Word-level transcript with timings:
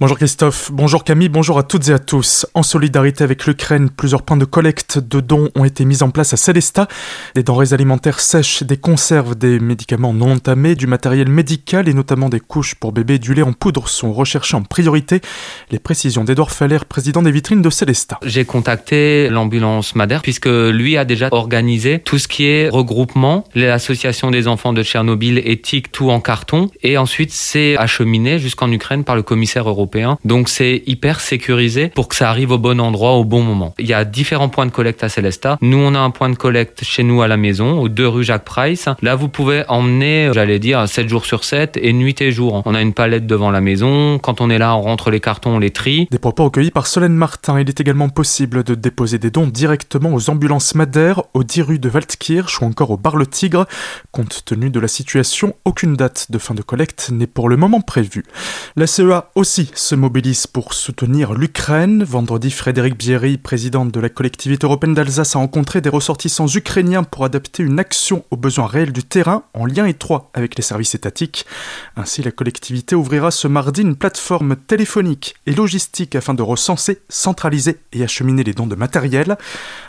Bonjour 0.00 0.16
Christophe, 0.16 0.70
bonjour 0.72 1.02
Camille, 1.02 1.28
bonjour 1.28 1.58
à 1.58 1.64
toutes 1.64 1.88
et 1.88 1.92
à 1.92 1.98
tous. 1.98 2.46
En 2.54 2.62
solidarité 2.62 3.24
avec 3.24 3.46
l'Ukraine, 3.46 3.90
plusieurs 3.90 4.22
points 4.22 4.36
de 4.36 4.44
collecte 4.44 5.00
de 5.00 5.18
dons 5.18 5.48
ont 5.56 5.64
été 5.64 5.84
mis 5.84 6.04
en 6.04 6.10
place 6.10 6.32
à 6.32 6.36
Célestat. 6.36 6.86
Des 7.34 7.42
denrées 7.42 7.72
alimentaires 7.72 8.20
sèches, 8.20 8.62
des 8.62 8.76
conserves, 8.76 9.34
des 9.34 9.58
médicaments 9.58 10.14
non 10.14 10.34
entamés, 10.34 10.76
du 10.76 10.86
matériel 10.86 11.28
médical 11.28 11.88
et 11.88 11.94
notamment 11.94 12.28
des 12.28 12.38
couches 12.38 12.76
pour 12.76 12.92
bébés 12.92 13.18
du 13.18 13.34
lait 13.34 13.42
en 13.42 13.52
poudre 13.52 13.88
sont 13.88 14.12
recherchés 14.12 14.56
en 14.56 14.62
priorité. 14.62 15.20
Les 15.72 15.80
précisions 15.80 16.22
d'Edouard 16.22 16.52
Faller, 16.52 16.78
président 16.88 17.22
des 17.22 17.32
vitrines 17.32 17.60
de 17.60 17.70
Célestat. 17.70 18.20
J'ai 18.24 18.44
contacté 18.44 19.28
l'ambulance 19.28 19.96
Madère 19.96 20.22
puisque 20.22 20.46
lui 20.46 20.96
a 20.96 21.04
déjà 21.04 21.28
organisé 21.32 21.98
tout 22.04 22.18
ce 22.18 22.28
qui 22.28 22.44
est 22.44 22.68
regroupement, 22.68 23.42
l'association 23.56 24.30
des 24.30 24.46
enfants 24.46 24.72
de 24.72 24.84
Tchernobyl 24.84 25.38
éthique, 25.38 25.90
tout 25.90 26.10
en 26.10 26.20
carton. 26.20 26.70
Et 26.84 26.96
ensuite, 26.98 27.32
c'est 27.32 27.76
acheminé 27.76 28.38
jusqu'en 28.38 28.70
Ukraine 28.70 29.02
par 29.02 29.16
le 29.16 29.22
commissaire 29.22 29.68
européen 29.68 29.87
donc 30.24 30.48
c'est 30.48 30.82
hyper 30.86 31.20
sécurisé 31.20 31.88
pour 31.88 32.08
que 32.08 32.16
ça 32.16 32.30
arrive 32.30 32.50
au 32.50 32.58
bon 32.58 32.80
endroit 32.80 33.14
au 33.14 33.24
bon 33.24 33.42
moment. 33.42 33.74
Il 33.78 33.86
y 33.86 33.94
a 33.94 34.04
différents 34.04 34.48
points 34.48 34.66
de 34.66 34.70
collecte 34.70 35.02
à 35.04 35.08
Célesta. 35.08 35.58
Nous, 35.60 35.78
on 35.78 35.94
a 35.94 35.98
un 35.98 36.10
point 36.10 36.28
de 36.30 36.36
collecte 36.36 36.84
chez 36.84 37.02
nous 37.02 37.22
à 37.22 37.28
la 37.28 37.36
maison, 37.36 37.80
aux 37.80 37.88
deux 37.88 38.08
rue 38.08 38.24
Jacques 38.24 38.44
Price. 38.44 38.88
Là, 39.02 39.14
vous 39.14 39.28
pouvez 39.28 39.64
emmener, 39.68 40.30
j'allais 40.34 40.58
dire, 40.58 40.88
7 40.88 41.08
jours 41.08 41.24
sur 41.24 41.44
7 41.44 41.78
et 41.80 41.92
nuit 41.92 42.20
et 42.20 42.30
jour. 42.30 42.62
On 42.64 42.74
a 42.74 42.80
une 42.80 42.92
palette 42.92 43.26
devant 43.26 43.50
la 43.50 43.60
maison. 43.60 44.18
Quand 44.18 44.40
on 44.40 44.50
est 44.50 44.58
là, 44.58 44.76
on 44.76 44.82
rentre 44.82 45.10
les 45.10 45.20
cartons, 45.20 45.56
on 45.56 45.58
les 45.58 45.70
trie. 45.70 46.08
Des 46.10 46.18
propos 46.18 46.44
recueillis 46.44 46.70
par 46.70 46.86
Solène 46.86 47.14
Martin. 47.14 47.60
Il 47.60 47.68
est 47.68 47.80
également 47.80 48.08
possible 48.08 48.64
de 48.64 48.74
déposer 48.74 49.18
des 49.18 49.30
dons 49.30 49.46
directement 49.46 50.12
aux 50.12 50.30
ambulances 50.30 50.74
Madère, 50.74 51.22
aux 51.34 51.44
10 51.44 51.62
rues 51.62 51.78
de 51.78 51.88
Waldkirch 51.88 52.60
ou 52.60 52.64
encore 52.64 52.90
au 52.90 52.96
bar 52.96 53.16
Le 53.16 53.26
Tigre. 53.26 53.66
Compte 54.12 54.42
tenu 54.44 54.70
de 54.70 54.80
la 54.80 54.88
situation, 54.88 55.54
aucune 55.64 55.94
date 55.94 56.30
de 56.30 56.38
fin 56.38 56.54
de 56.54 56.62
collecte 56.62 57.10
n'est 57.10 57.26
pour 57.26 57.48
le 57.48 57.56
moment 57.56 57.80
prévue. 57.80 58.24
La 58.76 58.86
CEA 58.86 59.30
aussi 59.34 59.70
se 59.78 59.94
mobilise 59.94 60.46
pour 60.46 60.74
soutenir 60.74 61.34
l'Ukraine. 61.34 62.02
Vendredi, 62.02 62.50
Frédéric 62.50 62.98
Bierry, 62.98 63.38
président 63.38 63.86
de 63.86 64.00
la 64.00 64.08
collectivité 64.08 64.66
européenne 64.66 64.94
d'Alsace, 64.94 65.36
a 65.36 65.38
rencontré 65.38 65.80
des 65.80 65.88
ressortissants 65.88 66.48
ukrainiens 66.48 67.04
pour 67.04 67.24
adapter 67.24 67.62
une 67.62 67.78
action 67.78 68.24
aux 68.32 68.36
besoins 68.36 68.66
réels 68.66 68.92
du 68.92 69.04
terrain 69.04 69.44
en 69.54 69.66
lien 69.66 69.86
étroit 69.86 70.30
avec 70.34 70.56
les 70.56 70.62
services 70.62 70.96
étatiques. 70.96 71.46
Ainsi, 71.96 72.22
la 72.22 72.32
collectivité 72.32 72.96
ouvrira 72.96 73.30
ce 73.30 73.46
mardi 73.46 73.82
une 73.82 73.94
plateforme 73.94 74.56
téléphonique 74.56 75.36
et 75.46 75.52
logistique 75.52 76.16
afin 76.16 76.34
de 76.34 76.42
recenser, 76.42 77.00
centraliser 77.08 77.78
et 77.92 78.02
acheminer 78.02 78.42
les 78.42 78.54
dons 78.54 78.66
de 78.66 78.74
matériel. 78.74 79.36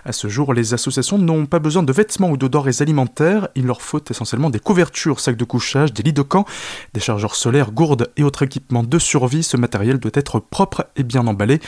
À 0.05 0.11
ce 0.11 0.27
jour, 0.27 0.53
les 0.53 0.75
associations 0.75 1.17
n'ont 1.17 1.47
pas 1.47 1.59
besoin 1.59 1.81
de 1.81 1.91
vêtements 1.91 2.29
ou 2.29 2.37
de 2.37 2.47
denrées 2.47 2.81
alimentaires. 2.81 3.49
Il 3.55 3.65
leur 3.65 3.81
faut 3.81 4.01
essentiellement 4.07 4.51
des 4.51 4.59
couvertures, 4.59 5.19
sacs 5.19 5.37
de 5.37 5.45
couchage, 5.45 5.93
des 5.93 6.03
lits 6.03 6.13
de 6.13 6.21
camp, 6.21 6.45
des 6.93 6.99
chargeurs 6.99 7.35
solaires, 7.35 7.71
gourdes 7.71 8.11
et 8.17 8.23
autres 8.23 8.43
équipements 8.43 8.83
de 8.83 8.99
survie. 8.99 9.41
Ce 9.41 9.57
matériel 9.57 9.78
doit 9.99 10.11
être 10.13 10.39
propre 10.39 10.87
et 10.95 11.03
bien 11.03 11.25
emballé. 11.27 11.59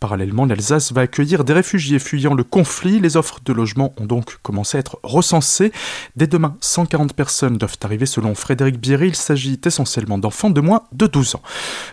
Parallèlement, 0.00 0.44
l'Alsace 0.44 0.92
va 0.92 1.02
accueillir 1.02 1.44
des 1.44 1.54
réfugiés 1.54 1.98
fuyant 1.98 2.34
le 2.34 2.44
conflit. 2.44 3.00
Les 3.00 3.16
offres 3.16 3.40
de 3.44 3.52
logement 3.52 3.94
ont 3.98 4.04
donc 4.04 4.36
commencé 4.42 4.76
à 4.76 4.80
être 4.80 4.98
recensées. 5.02 5.72
Dès 6.16 6.26
demain, 6.26 6.56
140 6.60 7.14
personnes 7.14 7.56
doivent 7.56 7.78
arriver 7.82 8.04
selon 8.06 8.34
Frédéric 8.34 8.78
Bierry. 8.78 9.08
Il 9.08 9.16
s'agit 9.16 9.58
essentiellement 9.64 10.18
d'enfants 10.18 10.50
de 10.50 10.60
moins 10.60 10.82
de 10.92 11.06
12 11.06 11.36
ans. 11.36 11.42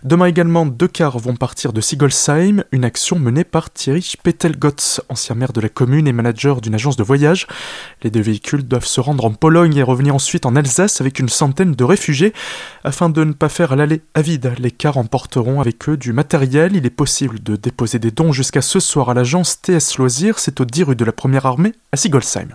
Demain 0.03 0.25
également, 0.25 0.65
deux 0.65 0.89
cars 0.89 1.19
vont 1.19 1.35
partir 1.35 1.71
de 1.71 1.79
Sigolsheim, 1.79 2.63
une 2.71 2.83
action 2.83 3.17
menée 3.17 3.45
par 3.45 3.71
Thierry 3.71 4.13
Petelgotz, 4.21 5.01
ancien 5.07 5.35
maire 5.35 5.53
de 5.53 5.61
la 5.61 5.69
commune 5.69 6.07
et 6.07 6.13
manager 6.13 6.59
d'une 6.59 6.75
agence 6.75 6.97
de 6.97 7.03
voyage. 7.03 7.47
Les 8.03 8.09
deux 8.09 8.21
véhicules 8.21 8.67
doivent 8.67 8.85
se 8.85 8.99
rendre 8.99 9.23
en 9.23 9.31
Pologne 9.31 9.77
et 9.77 9.83
revenir 9.83 10.15
ensuite 10.15 10.45
en 10.45 10.57
Alsace 10.57 10.99
avec 10.99 11.19
une 11.19 11.29
centaine 11.29 11.75
de 11.75 11.83
réfugiés. 11.85 12.33
Afin 12.83 13.09
de 13.09 13.23
ne 13.23 13.31
pas 13.31 13.47
faire 13.47 13.77
l'aller 13.77 14.01
à 14.15 14.21
vide, 14.21 14.53
les 14.59 14.71
cars 14.71 14.97
emporteront 14.97 15.60
avec 15.61 15.87
eux 15.87 15.97
du 15.97 16.11
matériel. 16.11 16.75
Il 16.75 16.85
est 16.85 16.89
possible 16.89 17.41
de 17.41 17.55
déposer 17.55 17.99
des 17.99 18.11
dons 18.11 18.31
jusqu'à 18.31 18.61
ce 18.61 18.79
soir 18.79 19.09
à 19.09 19.13
l'agence 19.13 19.61
TS 19.61 19.97
Loisirs, 19.97 20.39
c'est 20.39 20.59
au 20.59 20.65
10 20.65 20.83
rue 20.83 20.95
de 20.95 21.05
la 21.05 21.11
Première 21.11 21.45
Armée 21.45 21.73
à 21.91 21.97
Sigolsheim. 21.97 22.49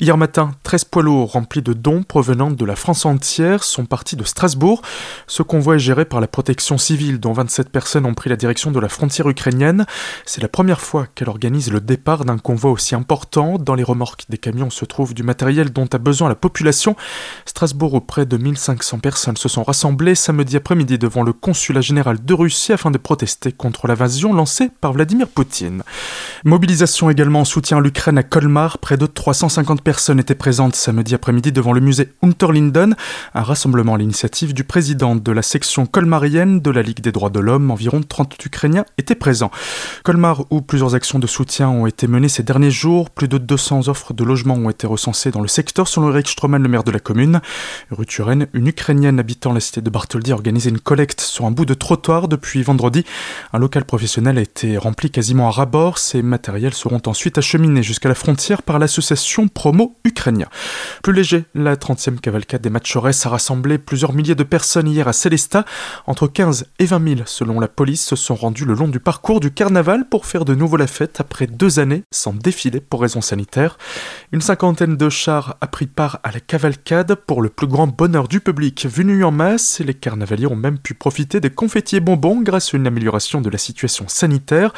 Hier 0.00 0.16
matin, 0.16 0.52
13 0.62 0.84
poids 0.84 1.02
lourds 1.02 1.32
remplis 1.32 1.62
de 1.62 1.72
dons 1.72 2.02
provenant 2.02 2.50
de 2.50 2.64
la 2.64 2.76
France 2.76 3.06
entière 3.06 3.64
sont 3.64 3.86
partis 3.86 4.16
de 4.16 4.24
Strasbourg. 4.24 4.82
Ce 5.26 5.42
convoi 5.42 5.76
est 5.76 5.78
géré 5.78 6.04
par 6.04 6.20
la 6.20 6.26
protection 6.26 6.78
civile 6.78 7.20
dont 7.20 7.32
27 7.32 7.70
personnes 7.70 8.06
ont 8.06 8.14
pris 8.14 8.30
la 8.30 8.36
direction 8.36 8.70
de 8.70 8.80
la 8.80 8.88
frontière 8.88 9.28
ukrainienne. 9.28 9.86
C'est 10.26 10.42
la 10.42 10.48
première 10.48 10.80
fois 10.80 11.06
qu'elle 11.14 11.28
organise 11.28 11.70
le 11.70 11.80
départ 11.80 12.24
d'un 12.24 12.38
convoi 12.38 12.70
aussi 12.70 12.94
important. 12.94 13.58
Dans 13.58 13.74
les 13.74 13.82
remorques 13.82 14.24
des 14.28 14.38
camions 14.38 14.70
se 14.70 14.84
trouve 14.84 15.14
du 15.14 15.22
matériel 15.22 15.70
dont 15.70 15.88
a 15.92 15.98
besoin 15.98 16.28
la 16.28 16.34
population. 16.34 16.96
Strasbourg, 17.44 17.94
où 17.94 18.00
près 18.00 18.26
de 18.26 18.36
1500 18.36 18.98
personnes 18.98 19.36
se 19.36 19.48
sont 19.48 19.62
rassemblées 19.62 20.14
samedi 20.14 20.56
après-midi 20.56 20.98
devant 20.98 21.22
le 21.22 21.32
consulat 21.32 21.80
général 21.80 22.24
de 22.24 22.31
Russie 22.32 22.72
afin 22.72 22.90
de 22.90 22.98
protester 22.98 23.52
contre 23.52 23.86
l'invasion 23.86 24.32
lancée 24.32 24.70
par 24.80 24.92
Vladimir 24.92 25.28
Poutine. 25.28 25.82
Mobilisation 26.44 27.10
également 27.10 27.40
en 27.40 27.44
soutien 27.44 27.78
à 27.78 27.80
l'Ukraine 27.80 28.18
à 28.18 28.22
Colmar. 28.22 28.78
Près 28.78 28.96
de 28.96 29.06
350 29.06 29.82
personnes 29.82 30.20
étaient 30.20 30.34
présentes 30.34 30.74
samedi 30.74 31.14
après-midi 31.14 31.52
devant 31.52 31.72
le 31.72 31.80
musée 31.80 32.08
Unterlinden, 32.22 32.94
un 33.34 33.42
rassemblement 33.42 33.94
à 33.94 33.98
l'initiative 33.98 34.54
du 34.54 34.64
président 34.64 35.16
de 35.16 35.32
la 35.32 35.42
section 35.42 35.86
colmarienne 35.86 36.60
de 36.60 36.70
la 36.70 36.82
Ligue 36.82 37.00
des 37.00 37.12
droits 37.12 37.30
de 37.30 37.40
l'homme. 37.40 37.70
Environ 37.70 38.02
30 38.02 38.44
Ukrainiens 38.44 38.84
étaient 38.98 39.14
présents. 39.14 39.50
Colmar, 40.04 40.44
où 40.50 40.62
plusieurs 40.62 40.94
actions 40.94 41.18
de 41.18 41.26
soutien 41.26 41.68
ont 41.68 41.86
été 41.86 42.06
menées 42.06 42.28
ces 42.28 42.42
derniers 42.42 42.70
jours, 42.70 43.10
plus 43.10 43.28
de 43.28 43.38
200 43.38 43.88
offres 43.88 44.12
de 44.14 44.24
logements 44.24 44.54
ont 44.54 44.70
été 44.70 44.86
recensées 44.86 45.30
dans 45.30 45.40
le 45.40 45.48
secteur 45.48 45.88
selon 45.88 46.10
Eric 46.10 46.28
Stroman, 46.28 46.62
le 46.62 46.68
maire 46.68 46.84
de 46.84 46.90
la 46.90 47.00
commune. 47.00 47.40
Rue 47.90 48.06
une 48.52 48.66
Ukrainienne 48.66 49.18
habitant 49.18 49.52
la 49.52 49.60
cité 49.60 49.80
de 49.80 49.90
Bartholdi 49.90 50.32
a 50.32 50.34
organisé 50.34 50.70
une 50.70 50.78
collecte 50.78 51.20
sur 51.20 51.46
un 51.46 51.50
bout 51.50 51.64
de 51.64 51.74
trottoir 51.74 52.11
depuis 52.20 52.62
vendredi. 52.62 53.04
Un 53.52 53.58
local 53.58 53.84
professionnel 53.84 54.38
a 54.38 54.42
été 54.42 54.76
rempli 54.76 55.10
quasiment 55.10 55.48
à 55.48 55.50
rabord. 55.50 55.98
Ces 55.98 56.22
matériels 56.22 56.74
seront 56.74 57.00
ensuite 57.06 57.38
acheminés 57.38 57.82
jusqu'à 57.82 58.08
la 58.08 58.14
frontière 58.14 58.62
par 58.62 58.78
l'association 58.78 59.48
Promo 59.48 59.96
Ukrainien. 60.04 60.48
Plus 61.02 61.12
léger, 61.12 61.44
la 61.54 61.76
30e 61.76 62.18
cavalcade 62.18 62.60
des 62.60 62.70
Matchores 62.70 63.24
a 63.24 63.28
rassemblé 63.28 63.78
plusieurs 63.78 64.12
milliers 64.12 64.34
de 64.34 64.42
personnes 64.42 64.88
hier 64.88 65.08
à 65.08 65.12
Célestat. 65.12 65.64
Entre 66.06 66.26
15 66.26 66.66
et 66.78 66.84
20 66.84 67.08
000, 67.08 67.20
selon 67.26 67.58
la 67.60 67.68
police, 67.68 68.04
se 68.04 68.16
sont 68.16 68.34
rendus 68.34 68.64
le 68.64 68.74
long 68.74 68.88
du 68.88 69.00
parcours 69.00 69.40
du 69.40 69.50
carnaval 69.50 70.08
pour 70.08 70.26
faire 70.26 70.44
de 70.44 70.54
nouveau 70.54 70.76
la 70.76 70.86
fête 70.86 71.20
après 71.20 71.46
deux 71.46 71.78
années 71.78 72.02
sans 72.10 72.34
défiler 72.34 72.80
pour 72.80 73.00
raisons 73.00 73.20
sanitaires. 73.20 73.78
Une 74.32 74.40
cinquantaine 74.40 74.96
de 74.96 75.08
chars 75.08 75.56
a 75.60 75.66
pris 75.66 75.86
part 75.86 76.20
à 76.22 76.32
la 76.32 76.40
cavalcade 76.40 77.14
pour 77.14 77.42
le 77.42 77.48
plus 77.48 77.66
grand 77.66 77.86
bonheur 77.86 78.28
du 78.28 78.40
public 78.40 78.86
venu 78.86 79.24
en 79.24 79.30
masse 79.30 79.80
les 79.80 79.94
carnavaliers 79.94 80.46
ont 80.46 80.56
même 80.56 80.78
pu 80.78 80.94
profiter 80.94 81.40
des 81.40 81.50
confettiers 81.50 82.00
bonbons 82.02 82.40
grâce 82.40 82.74
à 82.74 82.76
une 82.76 82.86
amélioration 82.86 83.40
de 83.40 83.48
la 83.48 83.58
situation 83.58 84.06
sanitaire. 84.08 84.72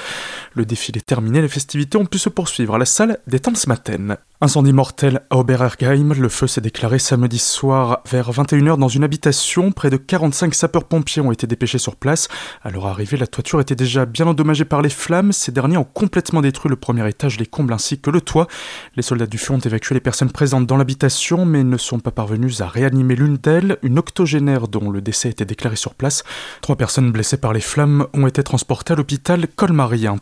Le 0.54 0.64
défilé 0.64 1.00
terminé, 1.00 1.42
les 1.42 1.48
festivités 1.48 1.98
ont 1.98 2.06
pu 2.06 2.18
se 2.18 2.28
poursuivre 2.28 2.74
à 2.74 2.78
la 2.78 2.86
salle 2.86 3.18
des 3.26 3.40
Tanzmatten. 3.40 4.16
Incendie 4.40 4.72
mortel 4.72 5.22
à 5.30 5.38
Oberergheim. 5.38 6.12
Le 6.12 6.28
feu 6.28 6.48
s'est 6.48 6.60
déclaré 6.60 6.98
samedi 6.98 7.38
soir 7.38 8.02
vers 8.10 8.30
21h 8.30 8.76
dans 8.76 8.88
une 8.88 9.04
habitation. 9.04 9.70
Près 9.70 9.90
de 9.90 9.96
45 9.96 10.54
sapeurs-pompiers 10.54 11.22
ont 11.22 11.30
été 11.30 11.46
dépêchés 11.46 11.78
sur 11.78 11.94
place. 11.94 12.28
À 12.62 12.70
leur 12.70 12.86
arrivée, 12.86 13.16
la 13.16 13.28
toiture 13.28 13.60
était 13.60 13.76
déjà 13.76 14.06
bien 14.06 14.26
endommagée 14.26 14.64
par 14.64 14.82
les 14.82 14.90
flammes. 14.90 15.32
Ces 15.32 15.52
derniers 15.52 15.76
ont 15.76 15.84
complètement 15.84 16.42
détruit 16.42 16.68
le 16.68 16.76
premier 16.76 17.08
étage, 17.08 17.38
les 17.38 17.46
combles 17.46 17.72
ainsi 17.72 18.00
que 18.00 18.10
le 18.10 18.20
toit. 18.20 18.48
Les 18.96 19.02
soldats 19.02 19.26
du 19.26 19.38
feu 19.38 19.54
ont 19.54 19.58
évacué 19.58 19.94
les 19.94 20.00
personnes 20.00 20.32
présentes 20.32 20.66
dans 20.66 20.76
l'habitation, 20.76 21.46
mais 21.46 21.62
ne 21.62 21.78
sont 21.78 22.00
pas 22.00 22.10
parvenus 22.10 22.60
à 22.60 22.66
réanimer 22.66 23.14
l'une 23.14 23.36
d'elles, 23.36 23.78
une 23.82 23.98
octogénaire 23.98 24.66
dont 24.66 24.90
le 24.90 25.00
décès 25.00 25.30
était 25.30 25.46
déclaré 25.46 25.76
sur 25.76 25.94
place. 25.94 26.24
Trois 26.60 26.76
personnes 26.76 27.12
blessées 27.12 27.38
par 27.38 27.52
les 27.52 27.60
flammes 27.60 28.08
ont 28.12 28.26
été 28.26 28.42
transportées 28.42 28.94
à 28.94 28.96
l'hôpital 28.96 29.46
colmarien. 29.46 30.18